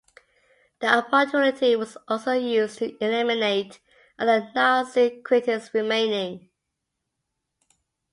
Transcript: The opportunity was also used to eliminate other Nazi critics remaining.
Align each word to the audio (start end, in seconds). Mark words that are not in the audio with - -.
The 0.79 0.87
opportunity 0.87 1.75
was 1.75 1.95
also 2.07 2.31
used 2.31 2.79
to 2.79 2.97
eliminate 3.05 3.79
other 4.17 4.49
Nazi 4.55 5.21
critics 5.21 5.75
remaining. 5.75 6.49